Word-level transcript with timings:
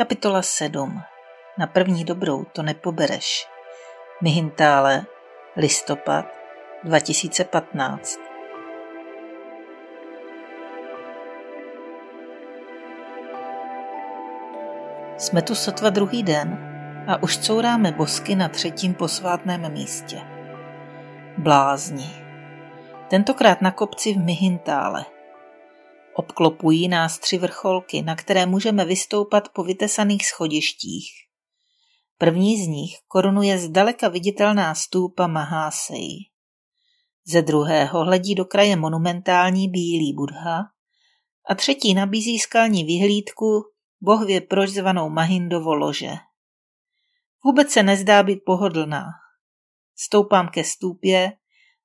Kapitola 0.00 0.42
7. 0.42 1.02
Na 1.58 1.66
první 1.66 2.04
dobrou 2.04 2.44
to 2.44 2.62
nepobereš. 2.62 3.46
Mihintále, 4.22 5.06
listopad 5.56 6.24
2015. 6.84 8.18
Jsme 15.18 15.42
tu 15.42 15.54
sotva 15.54 15.90
druhý 15.90 16.22
den 16.22 16.58
a 17.08 17.22
už 17.22 17.38
couráme 17.38 17.92
bosky 17.92 18.34
na 18.34 18.48
třetím 18.48 18.94
posvátném 18.94 19.72
místě. 19.72 20.20
Blázni. 21.38 22.10
Tentokrát 23.08 23.60
na 23.60 23.70
kopci 23.70 24.12
v 24.12 24.24
Mihintále– 24.24 25.04
Obklopují 26.14 26.88
nás 26.88 27.18
tři 27.18 27.38
vrcholky, 27.38 28.02
na 28.02 28.16
které 28.16 28.46
můžeme 28.46 28.84
vystoupat 28.84 29.48
po 29.48 29.64
vytesaných 29.64 30.26
schodištích. 30.26 31.10
První 32.18 32.64
z 32.64 32.66
nich 32.66 32.96
korunuje 33.08 33.58
zdaleka 33.58 34.08
viditelná 34.08 34.74
stůpa 34.74 35.26
Mahásej. 35.26 36.30
Ze 37.26 37.42
druhého 37.42 38.04
hledí 38.04 38.34
do 38.34 38.44
kraje 38.44 38.76
monumentální 38.76 39.68
bílý 39.68 40.12
Budha 40.14 40.60
a 41.48 41.54
třetí 41.54 41.94
nabízí 41.94 42.38
skalní 42.38 42.84
vyhlídku 42.84 43.62
bohvě 44.00 44.40
proč 44.40 44.70
zvanou 44.70 45.10
Mahindovo 45.10 45.74
lože. 45.74 46.12
Vůbec 47.44 47.70
se 47.70 47.82
nezdá 47.82 48.22
být 48.22 48.40
pohodlná. 48.46 49.04
Stoupám 49.96 50.48
ke 50.48 50.64
stůpě, 50.64 51.32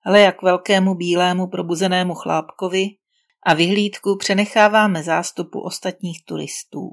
ale 0.06 0.22
jak 0.22 0.42
velkému 0.42 0.96
bílému 0.96 1.48
probuzenému 1.48 2.14
chlápkovi, 2.14 2.90
a 3.46 3.54
vyhlídku 3.54 4.18
přenecháváme 4.18 5.04
zástupu 5.04 5.62
ostatních 5.62 6.26
turistů. 6.26 6.90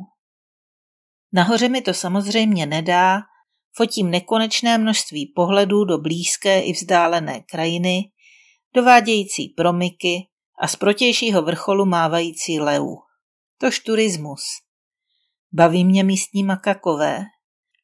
Nahoře 1.33 1.69
mi 1.69 1.83
to 1.83 1.94
samozřejmě 1.94 2.67
nedá, 2.67 3.20
fotím 3.77 4.11
nekonečné 4.11 4.78
množství 4.78 5.27
pohledů 5.27 5.84
do 5.84 5.98
blízké 5.98 6.61
i 6.61 6.72
vzdálené 6.72 7.41
krajiny, 7.41 8.11
dovádějící 8.75 9.48
promyky 9.48 10.28
a 10.61 10.69
z 10.69 10.77
protějšího 10.77 11.42
vrcholu 11.42 11.86
mávající 11.86 12.61
leu. 12.61 12.97
Tož 13.59 13.78
turismus. 13.78 14.42
Baví 15.53 15.84
mě 15.84 16.05
místní 16.05 16.44
makakové. 16.44 17.25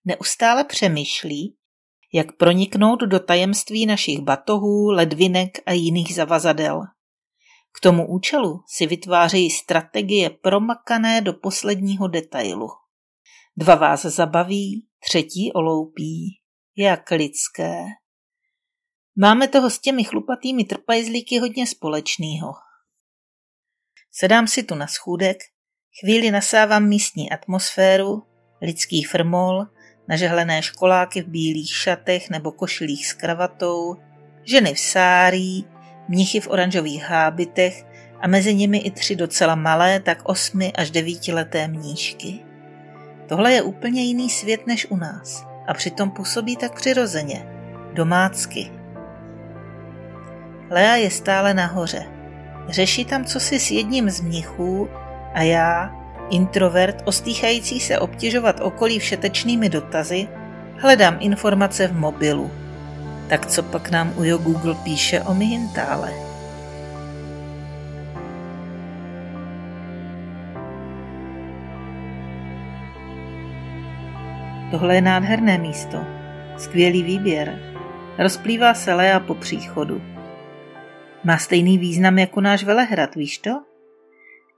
Neustále 0.04 0.64
přemýšlí, 0.64 1.56
jak 2.12 2.36
proniknout 2.36 3.00
do 3.00 3.20
tajemství 3.20 3.86
našich 3.86 4.20
batohů, 4.20 4.90
ledvinek 4.90 5.58
a 5.66 5.72
jiných 5.72 6.14
zavazadel– 6.14 6.80
k 7.72 7.80
tomu 7.80 8.08
účelu 8.08 8.64
si 8.66 8.86
vytvářejí 8.86 9.50
strategie 9.50 10.30
promakané 10.30 11.20
do 11.20 11.32
posledního 11.32 12.08
detailu. 12.08 12.68
Dva 13.56 13.74
vás 13.74 14.02
zabaví, 14.02 14.86
třetí 14.98 15.52
oloupí. 15.52 16.40
Jak 16.76 17.10
lidské. 17.10 17.74
Máme 19.16 19.48
toho 19.48 19.70
s 19.70 19.78
těmi 19.78 20.04
chlupatými 20.04 20.64
trpajzlíky 20.64 21.38
hodně 21.38 21.66
společného. 21.66 22.52
Sedám 24.12 24.48
si 24.48 24.62
tu 24.62 24.74
na 24.74 24.86
schůdek, 24.86 25.36
chvíli 26.00 26.30
nasávám 26.30 26.88
místní 26.88 27.30
atmosféru, 27.30 28.22
lidský 28.62 29.04
frmol, 29.04 29.66
nažehlené 30.08 30.62
školáky 30.62 31.22
v 31.22 31.28
bílých 31.28 31.76
šatech 31.76 32.30
nebo 32.30 32.52
košilích 32.52 33.06
s 33.06 33.12
kravatou, 33.12 33.96
ženy 34.44 34.74
v 34.74 34.80
sárí, 34.80 35.64
mnichy 36.08 36.40
v 36.40 36.48
oranžových 36.48 37.04
hábitech 37.04 37.84
a 38.20 38.28
mezi 38.28 38.54
nimi 38.54 38.78
i 38.78 38.90
tři 38.90 39.16
docela 39.16 39.54
malé, 39.54 40.00
tak 40.00 40.18
osmi 40.22 40.72
až 40.72 40.90
devítileté 40.90 41.68
mníšky. 41.68 42.38
Tohle 43.26 43.52
je 43.52 43.62
úplně 43.62 44.02
jiný 44.02 44.30
svět 44.30 44.66
než 44.66 44.86
u 44.90 44.96
nás 44.96 45.46
a 45.66 45.74
přitom 45.74 46.10
působí 46.10 46.56
tak 46.56 46.74
přirozeně, 46.74 47.46
domácky. 47.92 48.72
Lea 50.70 50.96
je 50.96 51.10
stále 51.10 51.54
nahoře. 51.54 52.04
Řeší 52.68 53.04
tam 53.04 53.24
cosi 53.24 53.60
s 53.60 53.70
jedním 53.70 54.10
z 54.10 54.20
mnichů 54.20 54.88
a 55.34 55.42
já, 55.42 55.96
introvert, 56.30 57.02
ostýchající 57.04 57.80
se 57.80 57.98
obtěžovat 57.98 58.60
okolí 58.60 58.98
všetečnými 58.98 59.68
dotazy, 59.68 60.28
hledám 60.76 61.16
informace 61.20 61.86
v 61.86 61.96
mobilu– 61.96 62.50
tak 63.28 63.46
co 63.46 63.62
pak 63.62 63.90
nám 63.90 64.12
Ujo 64.16 64.38
Google 64.38 64.74
píše 64.74 65.22
o 65.22 65.34
Mihintále? 65.34 66.12
Tohle 74.70 74.94
je 74.94 75.00
nádherné 75.00 75.58
místo. 75.58 75.98
Skvělý 76.58 77.02
výběr. 77.02 77.58
Rozplývá 78.18 78.74
se 78.74 78.94
Lea 78.94 79.20
po 79.20 79.34
příchodu. 79.34 80.02
Má 81.24 81.38
stejný 81.38 81.78
význam 81.78 82.18
jako 82.18 82.40
náš 82.40 82.64
velehrad, 82.64 83.14
víš 83.14 83.38
to? 83.38 83.50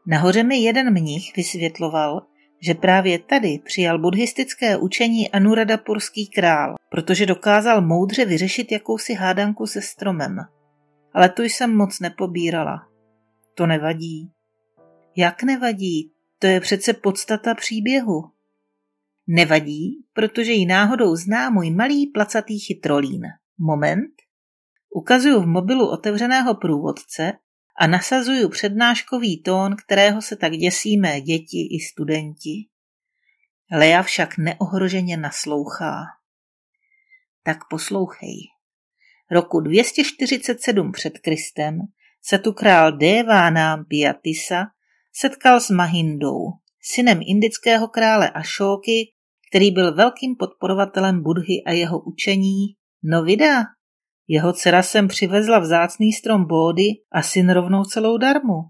Nahoře 0.06 0.42
mi 0.42 0.56
jeden 0.56 0.92
mnich 0.92 1.36
vysvětloval, 1.36 2.22
že 2.62 2.74
právě 2.74 3.18
tady 3.18 3.60
přijal 3.64 3.98
buddhistické 3.98 4.76
učení 4.76 5.30
Anuradapurský 5.30 6.26
král, 6.26 6.74
protože 6.88 7.26
dokázal 7.26 7.80
moudře 7.80 8.24
vyřešit 8.24 8.72
jakousi 8.72 9.14
hádanku 9.14 9.66
se 9.66 9.82
stromem. 9.82 10.36
Ale 11.12 11.28
tu 11.28 11.42
jsem 11.42 11.76
moc 11.76 12.00
nepobírala. 12.00 12.86
To 13.54 13.66
nevadí. 13.66 14.30
Jak 15.16 15.42
nevadí? 15.42 16.12
To 16.38 16.46
je 16.46 16.60
přece 16.60 16.92
podstata 16.92 17.54
příběhu. 17.54 18.22
Nevadí, 19.26 20.04
protože 20.12 20.52
ji 20.52 20.66
náhodou 20.66 21.16
zná 21.16 21.50
můj 21.50 21.70
malý 21.70 22.06
placatý 22.06 22.58
chytrolín. 22.58 23.22
Moment. 23.58 24.10
Ukazuju 24.94 25.40
v 25.40 25.46
mobilu 25.46 25.90
otevřeného 25.90 26.54
průvodce 26.54 27.32
a 27.76 27.86
nasazuju 27.86 28.48
přednáškový 28.48 29.42
tón, 29.42 29.76
kterého 29.76 30.22
se 30.22 30.36
tak 30.36 30.52
děsíme 30.52 31.20
děti 31.20 31.68
i 31.70 31.80
studenti. 31.80 32.66
Lea 33.72 34.02
však 34.02 34.38
neohroženě 34.38 35.16
naslouchá. 35.16 36.02
Tak 37.42 37.58
poslouchej. 37.70 38.36
Roku 39.30 39.60
247 39.60 40.92
před 40.92 41.18
Kristem 41.18 41.78
se 42.22 42.38
tu 42.38 42.52
král 42.52 42.92
Devánám 42.92 43.84
Piatisa 43.84 44.66
setkal 45.12 45.60
s 45.60 45.70
Mahindou, 45.70 46.52
synem 46.82 47.20
indického 47.26 47.88
krále 47.88 48.30
Ašóky, 48.30 49.12
který 49.50 49.70
byl 49.70 49.94
velkým 49.94 50.36
podporovatelem 50.36 51.22
Budhy 51.22 51.62
a 51.66 51.72
jeho 51.72 52.00
učení. 52.00 52.66
No 53.02 53.22
vydá, 53.22 53.62
jeho 54.32 54.52
dcera 54.52 54.82
sem 54.82 55.08
přivezla 55.08 55.58
vzácný 55.58 56.12
strom 56.12 56.44
bódy 56.44 56.84
a 57.12 57.22
syn 57.22 57.50
rovnou 57.50 57.84
celou 57.84 58.18
darmu. 58.18 58.62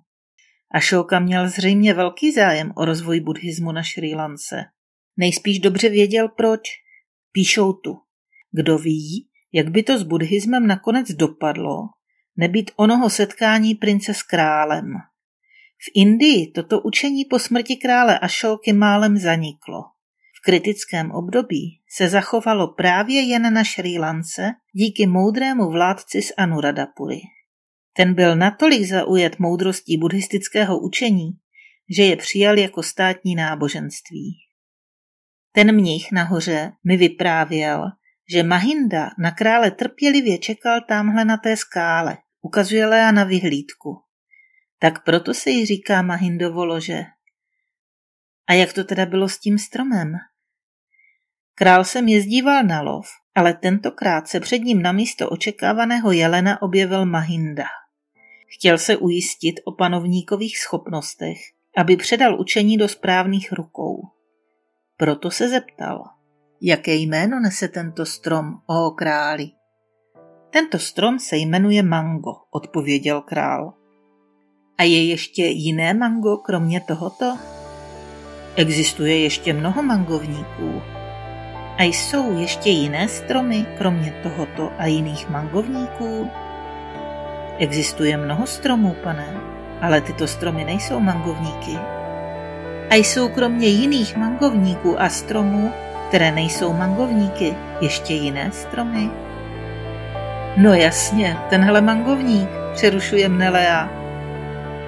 Ašoka 0.74 1.18
měl 1.18 1.48
zřejmě 1.48 1.94
velký 1.94 2.32
zájem 2.32 2.72
o 2.76 2.84
rozvoj 2.84 3.20
buddhismu 3.20 3.72
na 3.72 3.82
Šrí 3.82 4.14
Lance. 4.14 4.64
Nejspíš 5.16 5.58
dobře 5.58 5.88
věděl 5.88 6.28
proč. 6.28 6.60
Píšou 7.32 7.72
tu. 7.72 7.98
Kdo 8.52 8.78
ví, 8.78 9.28
jak 9.52 9.68
by 9.70 9.82
to 9.82 9.98
s 9.98 10.02
buddhismem 10.02 10.66
nakonec 10.66 11.10
dopadlo, 11.10 11.78
nebýt 12.36 12.70
onoho 12.76 13.10
setkání 13.10 13.74
prince 13.74 14.14
s 14.14 14.22
králem. 14.22 14.92
V 15.78 15.90
Indii 15.94 16.50
toto 16.50 16.80
učení 16.80 17.24
po 17.24 17.38
smrti 17.38 17.76
krále 17.76 18.18
Ašoky 18.18 18.72
málem 18.72 19.16
zaniklo 19.16 19.82
kritickém 20.40 21.10
období 21.10 21.80
se 21.88 22.08
zachovalo 22.08 22.68
právě 22.68 23.20
jen 23.20 23.54
na 23.54 23.64
Šrí 23.64 23.98
Lance 23.98 24.50
díky 24.72 25.06
moudrému 25.06 25.70
vládci 25.70 26.22
z 26.22 26.32
Anuradapuri. 26.36 27.20
Ten 27.92 28.14
byl 28.14 28.36
natolik 28.36 28.84
zaujet 28.84 29.38
moudrostí 29.38 29.98
buddhistického 29.98 30.80
učení, 30.80 31.30
že 31.96 32.02
je 32.02 32.16
přijal 32.16 32.58
jako 32.58 32.82
státní 32.82 33.34
náboženství. 33.34 34.36
Ten 35.52 35.74
mnich 35.74 36.12
nahoře 36.12 36.72
mi 36.84 36.96
vyprávěl, 36.96 37.84
že 38.32 38.42
Mahinda 38.42 39.10
na 39.18 39.30
krále 39.30 39.70
trpělivě 39.70 40.38
čekal 40.38 40.80
tamhle 40.88 41.24
na 41.24 41.36
té 41.36 41.56
skále, 41.56 42.18
ukazuje 42.42 42.86
Lea 42.86 43.12
na 43.12 43.24
vyhlídku. 43.24 44.02
Tak 44.78 45.04
proto 45.04 45.34
se 45.34 45.50
jí 45.50 45.66
říká 45.66 46.02
Mahindovo 46.02 46.64
lože. 46.64 47.04
A 48.50 48.52
jak 48.52 48.72
to 48.72 48.84
teda 48.84 49.06
bylo 49.06 49.28
s 49.28 49.38
tím 49.38 49.58
stromem? 49.58 50.12
Král 51.54 51.84
se 51.84 51.98
jezdíval 51.98 52.62
na 52.62 52.82
lov, 52.82 53.06
ale 53.34 53.54
tentokrát 53.54 54.28
se 54.28 54.40
před 54.40 54.58
ním 54.58 54.82
na 54.82 54.92
místo 54.92 55.30
očekávaného 55.30 56.12
jelena 56.12 56.62
objevil 56.62 57.06
Mahinda. 57.06 57.64
Chtěl 58.54 58.78
se 58.78 58.96
ujistit 58.96 59.54
o 59.64 59.72
panovníkových 59.72 60.58
schopnostech, 60.58 61.36
aby 61.76 61.96
předal 61.96 62.40
učení 62.40 62.76
do 62.76 62.88
správných 62.88 63.52
rukou. 63.52 64.02
Proto 64.96 65.30
se 65.30 65.48
zeptal, 65.48 66.04
jaké 66.62 66.94
jméno 66.94 67.40
nese 67.40 67.68
tento 67.68 68.06
strom, 68.06 68.44
o 68.66 68.90
králi. 68.90 69.46
Tento 70.50 70.78
strom 70.78 71.18
se 71.18 71.36
jmenuje 71.36 71.82
mango, 71.82 72.32
odpověděl 72.50 73.20
král. 73.20 73.72
A 74.78 74.82
je 74.82 75.04
ještě 75.08 75.44
jiné 75.44 75.94
mango 75.94 76.36
kromě 76.36 76.80
tohoto? 76.80 77.59
Existuje 78.60 79.18
ještě 79.18 79.52
mnoho 79.52 79.82
mangovníků. 79.82 80.82
A 81.78 81.82
jsou 81.82 82.38
ještě 82.38 82.70
jiné 82.70 83.08
stromy, 83.08 83.66
kromě 83.78 84.14
tohoto 84.22 84.72
a 84.78 84.86
jiných 84.86 85.28
mangovníků? 85.28 86.30
Existuje 87.58 88.16
mnoho 88.16 88.46
stromů, 88.46 88.96
pane, 89.02 89.26
ale 89.80 90.00
tyto 90.00 90.26
stromy 90.26 90.64
nejsou 90.64 91.00
mangovníky. 91.00 91.78
A 92.90 92.94
jsou 92.94 93.28
kromě 93.28 93.66
jiných 93.66 94.16
mangovníků 94.16 95.00
a 95.00 95.08
stromů, 95.08 95.72
které 96.08 96.32
nejsou 96.32 96.72
mangovníky, 96.72 97.54
ještě 97.80 98.14
jiné 98.14 98.50
stromy? 98.52 99.10
No 100.56 100.74
jasně, 100.74 101.36
tenhle 101.50 101.80
mangovník, 101.80 102.48
přerušuje 102.72 103.28
mne 103.28 103.50
Lea. 103.50 103.88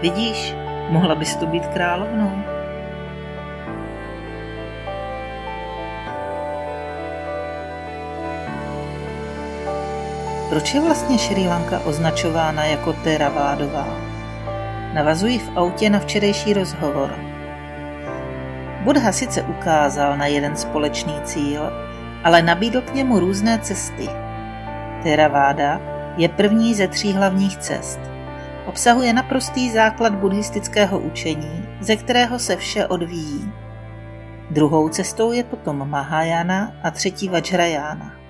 Vidíš, 0.03 0.55
mohla 0.89 1.15
bys 1.15 1.37
tu 1.37 1.47
být 1.47 1.67
královnou. 1.67 2.52
Proč 10.53 10.75
je 10.75 10.81
vlastně 10.81 11.19
Sri 11.19 11.49
Lanka 11.49 11.81
označována 11.81 12.65
jako 12.65 12.93
teravádová? 12.93 13.89
Navazují 14.95 15.39
v 15.39 15.51
autě 15.57 15.91
na 15.91 15.99
včerejší 15.99 16.53
rozhovor. 16.53 17.19
Buddha 18.85 19.13
sice 19.13 19.43
ukázal 19.43 20.17
na 20.17 20.27
jeden 20.27 20.57
společný 20.57 21.21
cíl, 21.25 21.63
ale 22.25 22.43
nabídl 22.43 22.81
k 22.81 22.95
němu 22.95 23.21
různé 23.21 23.59
cesty. 23.59 24.09
Theravada 25.03 25.81
je 26.17 26.29
první 26.29 26.75
ze 26.75 26.89
tří 26.89 27.13
hlavních 27.13 27.57
cest. 27.57 28.01
Obsahuje 28.67 29.13
naprostý 29.13 29.71
základ 29.71 30.15
buddhistického 30.15 30.99
učení, 30.99 31.65
ze 31.81 31.97
kterého 31.97 32.39
se 32.39 32.57
vše 32.57 32.87
odvíjí. 32.87 33.53
Druhou 34.51 34.89
cestou 34.89 35.33
je 35.33 35.45
potom 35.45 35.91
Mahayana 35.91 36.73
a 36.83 36.91
třetí 36.91 37.29
Vajrayana. 37.29 38.22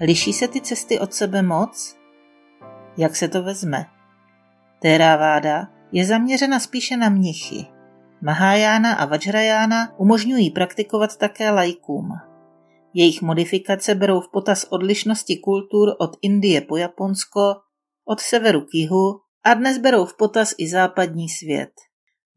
Liší 0.00 0.32
se 0.32 0.48
ty 0.48 0.60
cesty 0.60 1.00
od 1.00 1.14
sebe 1.14 1.42
moc? 1.42 1.96
Jak 2.96 3.16
se 3.16 3.28
to 3.28 3.42
vezme? 3.42 3.86
Theravada 4.82 5.68
je 5.92 6.04
zaměřena 6.04 6.60
spíše 6.60 6.96
na 6.96 7.08
mnichy. 7.08 7.66
Mahayana 8.22 8.94
a 8.94 9.04
Vajrayana 9.04 9.98
umožňují 9.98 10.50
praktikovat 10.50 11.16
také 11.16 11.50
lajkům. 11.50 12.08
Jejich 12.94 13.22
modifikace 13.22 13.94
berou 13.94 14.20
v 14.20 14.30
potaz 14.32 14.64
odlišnosti 14.64 15.36
kultur 15.36 15.88
od 15.98 16.10
Indie 16.22 16.60
po 16.60 16.76
Japonsko, 16.76 17.54
od 18.04 18.20
severu 18.20 18.60
k 18.60 18.74
jihu 18.74 19.20
a 19.44 19.54
dnes 19.54 19.78
berou 19.78 20.04
v 20.04 20.16
potaz 20.16 20.54
i 20.58 20.68
západní 20.68 21.28
svět. 21.28 21.72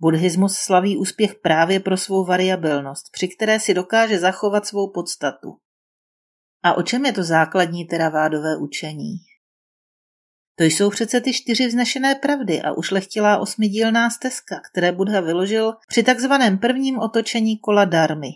Buddhismus 0.02 0.56
slaví 0.56 0.98
úspěch 0.98 1.36
právě 1.36 1.80
pro 1.80 1.98
svou 1.98 2.26
variabilnost, 2.26 3.06
při 3.12 3.28
které 3.28 3.60
si 3.60 3.74
dokáže 3.74 4.20
zachovat 4.20 4.66
svou 4.66 4.92
podstatu. 4.92 5.58
A 6.64 6.74
o 6.74 6.84
čem 6.84 7.06
je 7.06 7.14
to 7.14 7.24
základní 7.24 7.86
teravádové 7.86 8.58
učení? 8.58 9.18
To 10.56 10.64
jsou 10.64 10.90
přece 10.90 11.22
ty 11.22 11.34
čtyři 11.34 11.68
vznešené 11.68 12.16
pravdy 12.16 12.62
a 12.62 12.72
ušlechtilá 12.72 13.38
osmidílná 13.38 14.10
stezka, 14.10 14.56
které 14.72 14.92
Buddha 14.92 15.22
vyložil 15.22 15.74
při 15.88 16.04
takzvaném 16.04 16.58
prvním 16.58 17.00
otočení 17.00 17.58
kola 17.58 17.86
darmy. 17.86 18.30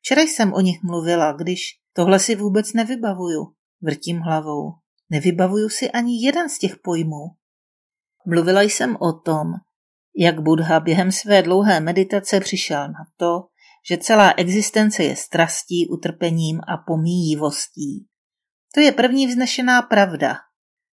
Včera 0.00 0.22
jsem 0.22 0.52
o 0.52 0.60
nich 0.60 0.82
mluvila, 0.82 1.32
když 1.32 1.60
tohle 1.92 2.18
si 2.18 2.36
vůbec 2.36 2.72
nevybavuju. 2.72 3.52
Vrtím 3.82 4.18
hlavou. 4.18 4.72
Nevybavuju 5.10 5.68
si 5.68 5.90
ani 5.90 6.24
jeden 6.24 6.48
z 6.48 6.58
těch 6.58 6.76
pojmů. 6.76 7.24
Mluvila 8.26 8.62
jsem 8.62 8.96
o 9.00 9.12
tom, 9.12 9.46
jak 10.16 10.40
Buddha 10.40 10.80
během 10.80 11.12
své 11.12 11.42
dlouhé 11.42 11.80
meditace 11.80 12.40
přišel 12.40 12.88
na 12.88 13.06
to, 13.16 13.46
že 13.88 13.98
celá 13.98 14.34
existence 14.36 15.04
je 15.04 15.16
strastí, 15.16 15.88
utrpením 15.88 16.60
a 16.60 16.76
pomíjivostí. 16.86 18.06
To 18.74 18.80
je 18.80 18.92
první 18.92 19.26
vznešená 19.26 19.82
pravda. 19.82 20.36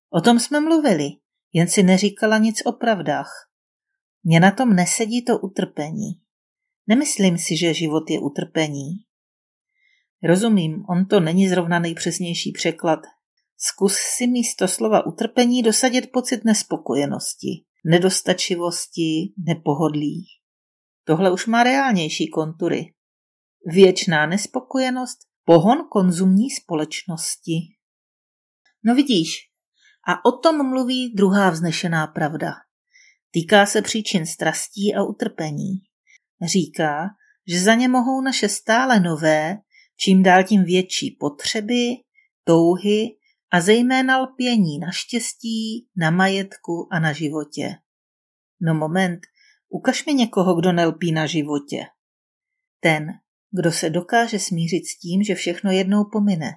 O 0.10 0.22
tom 0.22 0.40
jsme 0.40 0.60
mluvili, 0.60 1.10
jen 1.54 1.68
si 1.68 1.84
neříkala 1.84 2.38
nic 2.38 2.62
o 2.66 2.72
pravdách. 2.72 3.32
Mně 4.24 4.40
na 4.40 4.52
tom 4.52 4.74
nesedí 4.74 5.26
to 5.26 5.40
utrpení. 5.40 6.12
Nemyslím 6.88 7.38
si, 7.38 7.58
že 7.58 7.74
život 7.74 8.10
je 8.10 8.20
utrpení. 8.20 8.90
Rozumím, 10.24 10.84
on 10.90 11.06
to 11.06 11.20
není 11.20 11.50
zrovna 11.50 11.80
nejpřesnější 11.80 12.52
překlad. 12.52 13.00
Zkus 13.58 13.96
si 13.96 14.28
místo 14.28 14.68
slova 14.68 15.06
utrpení 15.06 15.64
dosadit 15.64 16.12
pocit 16.12 16.46
nespokojenosti, 16.46 17.66
nedostačivosti, 17.86 19.34
nepohodlí. 19.48 20.26
Tohle 21.08 21.32
už 21.32 21.46
má 21.46 21.64
reálnější 21.64 22.28
kontury. 22.28 22.94
Věčná 23.66 24.26
nespokojenost, 24.26 25.18
pohon 25.44 25.78
konzumní 25.92 26.50
společnosti. 26.50 27.60
No 28.84 28.96
vidíš, 28.96 29.38
a 30.08 30.26
o 30.26 30.32
tom 30.32 30.70
mluví 30.70 31.14
druhá 31.16 31.50
vznešená 31.50 32.08
pravda. 32.08 32.54
Týká 33.32 33.66
se 33.66 33.82
příčin 33.82 34.26
strastí 34.26 34.96
a 34.96 35.04
utrpení. 35.04 35.74
Říká, 36.46 37.08
že 37.48 37.60
za 37.60 37.76
ně 37.76 37.88
mohou 37.88 38.22
naše 38.22 38.50
stále 38.50 39.00
nové, 39.00 39.58
čím 39.98 40.24
dál 40.24 40.44
tím 40.44 40.64
větší 40.64 41.18
potřeby, 41.20 41.90
touhy 42.44 43.18
a 43.52 43.62
zejména 43.62 44.18
lpění 44.18 44.80
na 44.80 44.92
štěstí, 44.92 45.88
na 45.98 46.12
majetku 46.12 46.88
a 46.92 47.00
na 47.00 47.14
životě. 47.14 47.76
No 48.62 48.74
moment, 48.74 49.20
ukaž 49.76 50.06
mi 50.06 50.14
někoho, 50.14 50.56
kdo 50.56 50.72
nelpí 50.72 51.12
na 51.12 51.26
životě. 51.26 51.86
Ten, 52.80 53.08
kdo 53.52 53.72
se 53.72 53.90
dokáže 53.90 54.40
smířit 54.40 54.86
s 54.86 55.00
tím, 55.00 55.24
že 55.24 55.36
všechno 55.36 55.72
jednou 55.72 56.04
pomine, 56.12 56.52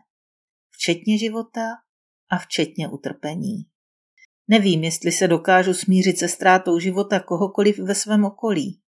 včetně 0.70 1.18
života 1.18 1.60
a 2.30 2.38
včetně 2.38 2.88
utrpení. 2.88 3.56
Nevím, 4.48 4.84
jestli 4.84 5.12
se 5.12 5.28
dokážu 5.28 5.74
smířit 5.74 6.18
se 6.18 6.28
ztrátou 6.28 6.78
života 6.78 7.20
kohokoliv 7.20 7.78
ve 7.78 7.94
svém 7.94 8.24
okolí. 8.24 8.82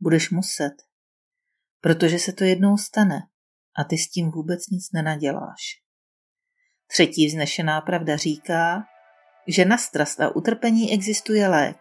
Budeš 0.00 0.30
muset, 0.30 0.72
protože 1.80 2.18
se 2.18 2.32
to 2.32 2.44
jednou 2.44 2.76
stane 2.76 3.20
a 3.76 3.84
ty 3.84 3.98
s 3.98 4.10
tím 4.10 4.30
vůbec 4.30 4.66
nic 4.66 4.92
nenaděláš. 4.92 5.62
Třetí 6.86 7.26
vznešená 7.26 7.80
pravda 7.80 8.16
říká, 8.16 8.82
že 9.48 9.64
na 9.64 9.78
strast 9.78 10.20
a 10.20 10.36
utrpení 10.36 10.92
existuje 10.92 11.48
lék 11.48 11.76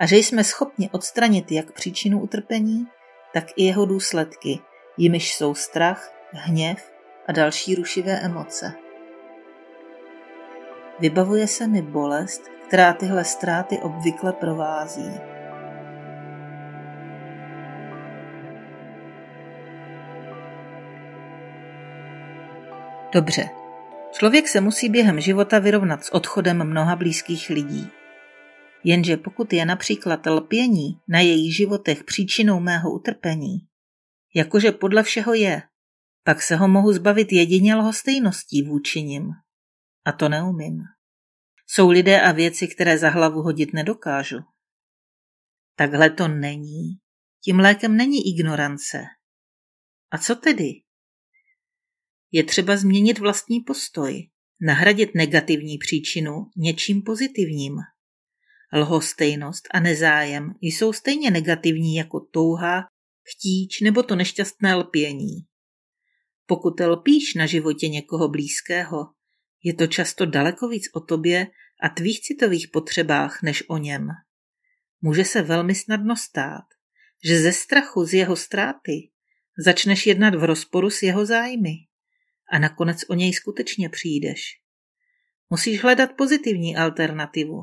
a 0.00 0.06
že 0.06 0.16
jsme 0.16 0.44
schopni 0.44 0.90
odstranit 0.92 1.52
jak 1.52 1.72
příčinu 1.72 2.20
utrpení, 2.20 2.86
tak 3.34 3.44
i 3.56 3.64
jeho 3.64 3.86
důsledky, 3.86 4.58
jimiž 4.96 5.34
jsou 5.34 5.54
strach, 5.54 6.12
hněv 6.32 6.92
a 7.28 7.32
další 7.32 7.74
rušivé 7.74 8.12
emoce. 8.12 8.72
Vybavuje 11.00 11.46
se 11.46 11.66
mi 11.66 11.82
bolest, 11.82 12.42
která 12.66 12.92
tyhle 12.92 13.24
ztráty 13.24 13.78
obvykle 13.78 14.32
provází. 14.32 15.10
Dobře. 23.12 23.48
Člověk 24.12 24.48
se 24.48 24.60
musí 24.60 24.88
během 24.88 25.20
života 25.20 25.58
vyrovnat 25.58 26.04
s 26.04 26.14
odchodem 26.14 26.64
mnoha 26.64 26.96
blízkých 26.96 27.50
lidí. 27.50 27.90
Jenže 28.84 29.16
pokud 29.16 29.52
je 29.52 29.64
například 29.64 30.26
lpění 30.26 31.00
na 31.08 31.20
jejich 31.20 31.56
životech 31.56 32.04
příčinou 32.04 32.60
mého 32.60 32.94
utrpení, 32.94 33.58
jakože 34.34 34.72
podle 34.72 35.02
všeho 35.02 35.34
je, 35.34 35.62
pak 36.24 36.42
se 36.42 36.56
ho 36.56 36.68
mohu 36.68 36.92
zbavit 36.92 37.32
jedině 37.32 37.74
lhostejností 37.74 38.62
vůči 38.62 39.02
nim. 39.02 39.30
A 40.04 40.12
to 40.12 40.28
neumím. 40.28 40.82
Jsou 41.66 41.90
lidé 41.90 42.20
a 42.20 42.32
věci, 42.32 42.68
které 42.68 42.98
za 42.98 43.10
hlavu 43.10 43.42
hodit 43.42 43.72
nedokážu. 43.72 44.38
Takhle 45.76 46.10
to 46.10 46.28
není. 46.28 46.98
Tím 47.44 47.58
lékem 47.58 47.96
není 47.96 48.18
ignorance. 48.34 49.02
A 50.10 50.18
co 50.18 50.36
tedy? 50.36 50.82
Je 52.32 52.44
třeba 52.44 52.76
změnit 52.76 53.18
vlastní 53.18 53.60
postoj, 53.60 54.28
nahradit 54.60 55.14
negativní 55.14 55.78
příčinu 55.78 56.32
něčím 56.56 57.02
pozitivním. 57.02 57.76
Lhostejnost 58.72 59.68
a 59.74 59.80
nezájem 59.80 60.54
jsou 60.60 60.92
stejně 60.92 61.30
negativní 61.30 61.96
jako 61.96 62.20
touha, 62.20 62.86
chtíč 63.22 63.80
nebo 63.80 64.02
to 64.02 64.16
nešťastné 64.16 64.74
lpění. 64.74 65.46
Pokud 66.46 66.80
lpíš 66.80 67.34
na 67.34 67.46
životě 67.46 67.88
někoho 67.88 68.28
blízkého, 68.28 69.06
je 69.62 69.74
to 69.74 69.86
často 69.86 70.26
daleko 70.26 70.68
víc 70.68 70.84
o 70.94 71.00
tobě 71.00 71.46
a 71.82 71.88
tvých 71.88 72.20
citových 72.20 72.68
potřebách 72.68 73.42
než 73.42 73.64
o 73.68 73.76
něm. 73.76 74.08
Může 75.00 75.24
se 75.24 75.42
velmi 75.42 75.74
snadno 75.74 76.16
stát, 76.16 76.64
že 77.24 77.40
ze 77.40 77.52
strachu 77.52 78.04
z 78.04 78.14
jeho 78.14 78.36
ztráty 78.36 79.10
začneš 79.58 80.06
jednat 80.06 80.34
v 80.34 80.44
rozporu 80.44 80.90
s 80.90 81.02
jeho 81.02 81.26
zájmy 81.26 81.74
a 82.52 82.58
nakonec 82.58 82.98
o 83.08 83.14
něj 83.14 83.32
skutečně 83.32 83.88
přijdeš. 83.88 84.42
Musíš 85.50 85.82
hledat 85.82 86.10
pozitivní 86.16 86.76
alternativu. 86.76 87.62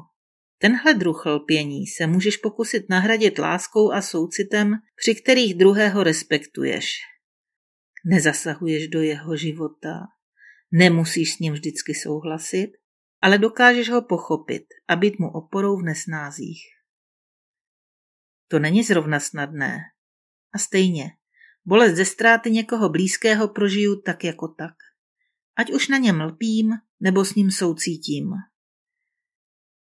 Tenhle 0.58 0.94
druh 0.94 1.26
lpění 1.26 1.88
se 1.88 2.08
můžeš 2.08 2.38
pokusit 2.38 2.90
nahradit 2.90 3.40
láskou 3.40 3.92
a 3.92 4.02
soucitem, 4.02 4.74
při 4.96 5.16
kterých 5.16 5.54
druhého 5.54 6.04
respektuješ. 6.04 6.86
Nezasahuješ 8.06 8.88
do 8.88 9.02
jeho 9.02 9.38
života, 9.38 10.00
nemusíš 10.72 11.34
s 11.34 11.40
ním 11.40 11.54
vždycky 11.54 11.94
souhlasit, 11.94 12.72
ale 13.22 13.38
dokážeš 13.38 13.90
ho 13.90 14.02
pochopit 14.02 14.64
a 14.88 14.96
být 14.96 15.20
mu 15.20 15.32
oporou 15.32 15.78
v 15.78 15.84
nesnázích. 15.84 16.62
To 18.48 18.60
není 18.60 18.84
zrovna 18.84 19.20
snadné. 19.20 19.78
A 20.54 20.58
stejně, 20.58 21.12
bolest 21.66 21.96
ze 21.96 22.06
ztráty 22.06 22.52
někoho 22.52 22.90
blízkého 22.90 23.48
prožiju 23.48 24.02
tak 24.02 24.24
jako 24.24 24.48
tak. 24.48 24.74
Ať 25.56 25.72
už 25.72 25.88
na 25.88 25.98
něm 25.98 26.22
lpím, 26.22 26.72
nebo 27.00 27.26
s 27.26 27.36
ním 27.36 27.52
soucítím. 27.52 28.30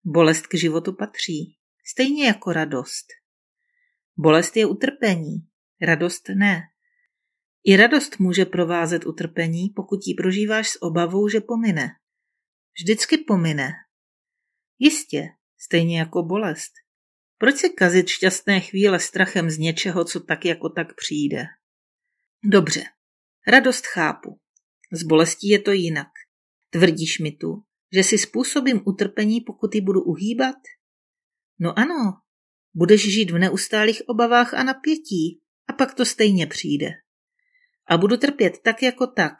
Bolest 0.09 0.47
k 0.47 0.55
životu 0.55 0.93
patří, 0.93 1.57
stejně 1.85 2.27
jako 2.27 2.53
radost. 2.53 3.07
Bolest 4.17 4.57
je 4.57 4.67
utrpení, 4.67 5.37
radost 5.83 6.29
ne. 6.29 6.63
I 7.65 7.77
radost 7.77 8.19
může 8.19 8.45
provázet 8.45 9.07
utrpení, 9.07 9.69
pokud 9.77 10.01
ji 10.07 10.15
prožíváš 10.15 10.71
s 10.71 10.83
obavou, 10.83 11.29
že 11.29 11.41
pomine. 11.41 11.89
Vždycky 12.81 13.19
pomine. 13.19 13.73
Jistě, 14.79 15.29
stejně 15.59 15.99
jako 15.99 16.23
bolest. 16.23 16.73
Proč 17.39 17.57
se 17.57 17.69
kazit 17.69 18.09
šťastné 18.09 18.61
chvíle 18.61 19.01
strachem 19.01 19.51
z 19.51 19.59
něčeho, 19.59 20.05
co 20.05 20.21
tak 20.21 20.45
jako 20.45 20.69
tak 20.69 20.87
přijde? 20.97 21.45
Dobře, 22.45 22.85
radost 23.47 23.87
chápu. 23.87 24.41
Z 24.93 25.03
bolestí 25.03 25.49
je 25.49 25.59
to 25.59 25.73
jinak. 25.73 26.09
Tvrdíš 26.71 27.19
mi 27.19 27.33
tu, 27.33 27.65
že 27.93 28.05
si 28.05 28.19
způsobím 28.19 28.83
utrpení, 28.87 29.40
pokud 29.40 29.75
ji 29.75 29.81
budu 29.81 30.02
uhýbat? 30.02 30.57
No 31.59 31.78
ano, 31.78 32.21
budeš 32.75 33.12
žít 33.12 33.31
v 33.31 33.38
neustálých 33.38 34.02
obavách 34.09 34.55
a 34.55 34.62
napětí 34.62 35.40
a 35.69 35.73
pak 35.73 35.95
to 35.95 36.05
stejně 36.05 36.47
přijde. 36.47 36.90
A 37.88 37.97
budu 37.97 38.16
trpět 38.16 38.59
tak 38.64 38.83
jako 38.83 39.07
tak. 39.07 39.35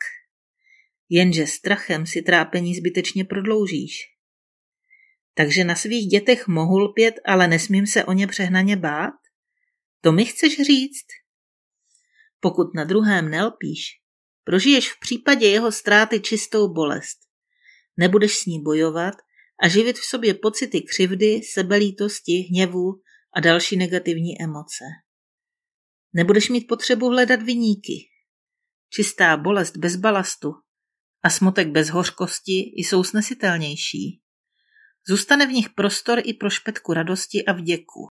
Jenže 1.09 1.47
strachem 1.47 2.07
si 2.07 2.23
trápení 2.23 2.75
zbytečně 2.75 3.25
prodloužíš. 3.25 4.17
Takže 5.35 5.65
na 5.65 5.75
svých 5.75 6.07
dětech 6.07 6.49
mohu 6.49 6.79
lpět, 6.79 7.15
ale 7.25 7.49
nesmím 7.49 7.87
se 7.87 8.05
o 8.05 8.13
ně 8.13 8.27
přehnaně 8.27 8.77
bát? 8.77 9.15
To 10.01 10.13
mi 10.13 10.25
chceš 10.25 10.57
říct? 10.57 11.07
Pokud 12.41 12.75
na 12.75 12.85
druhém 12.85 13.31
nelpíš, 13.31 14.01
prožiješ 14.45 14.93
v 14.93 15.01
případě 15.01 15.47
jeho 15.49 15.73
ztráty 15.73 16.21
čistou 16.21 16.73
bolest. 16.73 17.26
Nebudeš 17.97 18.37
s 18.37 18.47
ní 18.47 18.63
bojovat 18.63 19.15
a 19.63 19.69
živit 19.69 19.99
v 19.99 20.05
sobě 20.05 20.35
pocity 20.35 20.83
křivdy, 20.83 21.41
sebelítosti, 21.55 22.33
hněvu 22.33 23.01
a 23.37 23.41
další 23.41 23.77
negativní 23.77 24.43
emoce. 24.43 24.85
Nebudeš 26.13 26.49
mít 26.49 26.67
potřebu 26.69 27.09
hledat 27.09 27.43
vyníky. 27.43 28.09
Čistá 28.91 29.37
bolest 29.37 29.77
bez 29.77 29.97
balastu 29.97 30.53
a 31.23 31.31
smutek 31.31 31.69
bez 31.69 31.89
hořkosti 31.89 32.73
jsou 32.77 33.05
snesitelnější. 33.05 34.23
Zůstane 35.09 35.47
v 35.47 35.51
nich 35.51 35.69
prostor 35.69 36.23
i 36.25 36.35
pro 36.35 36.51
špetku 36.51 36.93
radosti 36.93 37.45
a 37.45 37.53
vděku, 37.53 38.09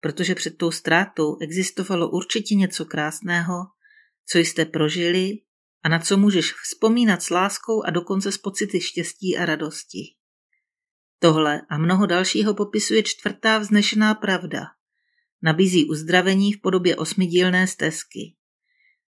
protože 0.00 0.34
před 0.34 0.58
tou 0.58 0.70
ztrátou 0.70 1.36
existovalo 1.40 2.10
určitě 2.10 2.54
něco 2.54 2.84
krásného, 2.84 3.54
co 4.32 4.38
jste 4.38 4.64
prožili 4.64 5.38
a 5.82 5.88
na 5.88 5.98
co 5.98 6.16
můžeš 6.16 6.54
vzpomínat 6.54 7.22
s 7.22 7.30
láskou 7.30 7.82
a 7.82 7.90
dokonce 7.90 8.32
s 8.32 8.38
pocity 8.38 8.80
štěstí 8.80 9.38
a 9.38 9.44
radosti. 9.44 10.14
Tohle 11.18 11.62
a 11.70 11.78
mnoho 11.78 12.06
dalšího 12.06 12.54
popisuje 12.54 13.02
čtvrtá 13.02 13.58
vznešená 13.58 14.14
pravda. 14.14 14.66
Nabízí 15.42 15.90
uzdravení 15.90 16.52
v 16.52 16.60
podobě 16.60 16.96
osmidílné 16.96 17.66
stezky. 17.66 18.34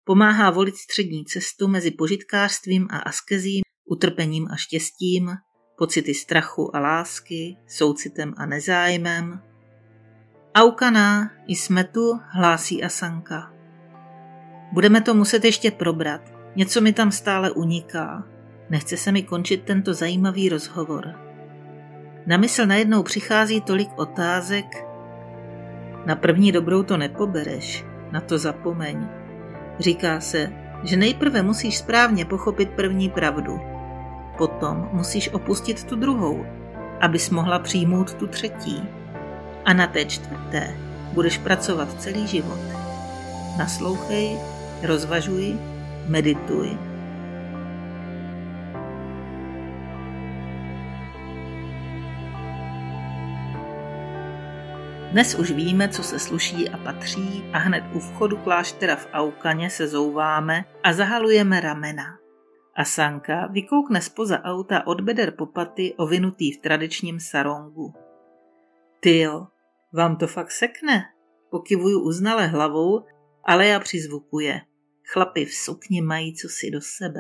Pomáhá 0.04 0.50
volit 0.50 0.76
střední 0.76 1.26
cestu 1.26 1.68
mezi 1.68 1.92
požitkářstvím 1.92 2.88
a 2.92 2.98
askezím, 2.98 3.62
utrpením 3.86 4.48
a 4.52 4.56
štěstím, 4.56 5.32
pocity 5.78 6.14
strachu 6.14 6.76
a 6.76 6.80
lásky, 6.80 7.58
soucitem 7.68 8.34
a 8.38 8.46
nezájmem. 8.46 9.42
Aukaná 10.56 11.32
i 11.48 11.56
smetu 11.56 12.20
hlásí 12.30 12.84
Asanka. 12.84 13.54
Budeme 14.74 15.02
to 15.02 15.14
muset 15.14 15.46
ještě 15.46 15.72
probrat. 15.72 16.33
Něco 16.56 16.82
mi 16.82 16.94
tam 16.94 17.12
stále 17.12 17.52
uniká. 17.52 18.24
Nechce 18.70 18.98
se 18.98 19.12
mi 19.12 19.24
končit 19.24 19.64
tento 19.64 19.94
zajímavý 19.94 20.50
rozhovor. 20.50 21.16
Na 22.26 22.38
mysl 22.38 22.66
najednou 22.66 23.04
přichází 23.04 23.62
tolik 23.62 23.90
otázek. 23.96 24.66
Na 26.06 26.16
první 26.16 26.52
dobrou 26.52 26.84
to 26.84 26.98
nepobereš, 26.98 27.86
na 28.12 28.22
to 28.22 28.38
zapomeň. 28.38 29.08
Říká 29.80 30.20
se, 30.20 30.54
že 30.84 30.98
nejprve 30.98 31.42
musíš 31.44 31.78
správně 31.78 32.26
pochopit 32.26 32.70
první 32.70 33.10
pravdu– 33.10 33.60
Potom 34.38 34.90
musíš 34.92 35.30
opustit 35.30 35.84
tu 35.84 35.96
druhou, 35.96 36.46
abys 37.02 37.30
mohla 37.30 37.60
přijmout 37.60 38.14
tu 38.14 38.28
třetí. 38.28 38.84
A 39.66 39.74
na 39.74 39.88
té 39.88 40.06
čtvrté 40.06 40.76
budeš 41.14 41.38
pracovat 41.38 42.02
celý 42.02 42.28
život. 42.28 42.60
Naslouchej, 43.58 44.38
rozvažuj, 44.84 45.60
medituj. 46.08 46.78
Dnes 55.12 55.36
už 55.36 55.52
víme, 55.52 55.90
co 55.90 56.04
se 56.04 56.20
sluší 56.20 56.70
a 56.70 56.78
patří 56.78 57.44
a 57.54 57.58
hned 57.58 57.84
u 57.94 58.00
vchodu 58.00 58.38
kláštera 58.38 58.96
v 58.96 59.08
Aukaně 59.14 59.70
se 59.70 59.88
zouváme 59.88 60.66
a 60.84 60.94
zahalujeme 60.94 61.60
ramena 61.60 62.24
a 62.74 62.84
Sanka 62.86 63.48
vykoukne 63.54 64.02
spoza 64.02 64.42
auta 64.42 64.88
od 64.90 65.02
beder 65.02 65.32
popaty 65.38 65.94
ovinutý 65.98 66.52
v 66.52 66.62
tradičním 66.62 67.20
sarongu. 67.22 67.94
Tyjo, 69.00 69.48
vám 69.94 70.18
to 70.18 70.28
fakt 70.28 70.52
sekne? 70.52 71.14
Pokivuju 71.50 72.02
uznale 72.02 72.48
hlavou, 72.48 73.06
ale 73.46 73.68
já 73.68 73.80
přizvukuje. 73.80 74.73
Chlapi 75.12 75.46
v 75.46 75.54
sukni 75.54 76.02
mají 76.02 76.36
co 76.36 76.48
si 76.50 76.72
do 76.72 76.82
sebe. 76.82 77.20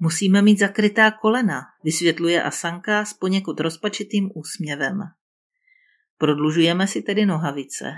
Musíme 0.00 0.42
mít 0.42 0.58
zakrytá 0.58 1.10
kolena, 1.10 1.60
vysvětluje 1.84 2.42
Asanka 2.42 3.04
s 3.04 3.14
poněkud 3.14 3.60
rozpačitým 3.60 4.30
úsměvem. 4.34 4.98
Prodlužujeme 6.18 6.86
si 6.86 7.02
tedy 7.02 7.26
nohavice. 7.26 7.92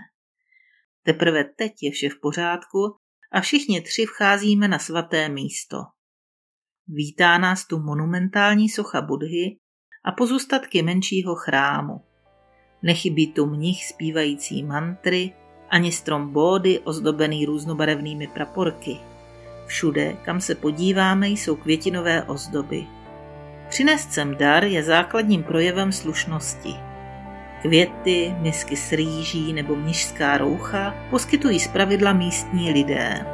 Teprve 1.02 1.44
teď 1.44 1.72
je 1.82 1.90
vše 1.90 2.08
v 2.08 2.20
pořádku 2.22 2.96
a 3.32 3.40
všichni 3.40 3.80
tři 3.80 4.06
vcházíme 4.06 4.68
na 4.68 4.78
svaté 4.78 5.28
místo. 5.28 5.76
Vítá 6.88 7.38
nás 7.38 7.66
tu 7.66 7.78
monumentální 7.78 8.68
socha 8.68 9.00
Budhy 9.00 9.58
a 10.04 10.12
pozůstatky 10.12 10.82
menšího 10.82 11.34
chrámu. 11.34 12.04
Nechybí 12.82 13.32
tu 13.32 13.46
mnich 13.46 13.86
zpívající 13.86 14.62
mantry, 14.62 15.32
ani 15.70 15.92
strom 15.92 16.28
bódy 16.32 16.78
ozdobený 16.78 17.46
různobarevnými 17.46 18.26
praporky. 18.26 18.96
Všude, 19.66 20.16
kam 20.22 20.40
se 20.40 20.54
podíváme, 20.54 21.28
jsou 21.28 21.56
květinové 21.56 22.22
ozdoby. 22.22 22.86
Přinést 23.68 24.12
sem 24.12 24.36
dar 24.36 24.64
je 24.64 24.82
základním 24.82 25.42
projevem 25.42 25.92
slušnosti. 25.92 26.74
Květy, 27.62 28.34
misky 28.38 28.76
s 28.76 28.92
rýží 28.92 29.52
nebo 29.52 29.76
mnižská 29.76 30.38
roucha 30.38 30.94
poskytují 31.10 31.60
zpravidla 31.60 32.12
místní 32.12 32.72
lidé. 32.72 33.26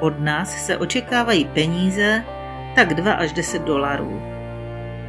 Od 0.00 0.20
nás 0.20 0.66
se 0.66 0.76
očekávají 0.76 1.44
peníze, 1.44 2.24
tak 2.74 2.94
2 2.94 3.12
až 3.12 3.32
10 3.32 3.62
dolarů. 3.62 4.22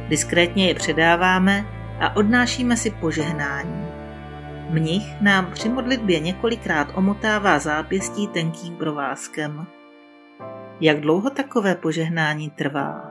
Diskrétně 0.08 0.68
je 0.68 0.74
předáváme 0.74 1.64
a 2.00 2.16
odnášíme 2.16 2.76
si 2.76 2.90
požehnání. 2.90 3.83
Mnich 4.70 5.20
nám 5.20 5.52
při 5.52 5.68
modlitbě 5.68 6.20
několikrát 6.20 6.88
omotává 6.94 7.58
zápěstí 7.58 8.28
tenkým 8.28 8.76
provázkem. 8.76 9.66
Jak 10.80 11.00
dlouho 11.00 11.30
takové 11.30 11.74
požehnání 11.74 12.50
trvá? 12.50 13.10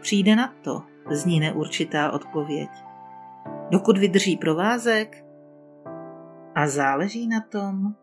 Přijde 0.00 0.36
na 0.36 0.54
to, 0.62 0.82
zní 1.10 1.40
neurčitá 1.40 2.10
odpověď. 2.10 2.70
Dokud 3.70 3.98
vydrží 3.98 4.36
provázek? 4.36 5.24
A 6.54 6.66
záleží 6.66 7.28
na 7.28 7.40
tom, 7.40 7.94